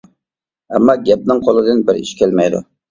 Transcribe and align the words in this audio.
ئەمما 0.73 0.95
گەپنىڭ 1.11 1.45
قولىدىن 1.51 1.87
بىر 1.91 2.03
ئىش 2.05 2.19
كەلمەيدۇ. 2.25 2.69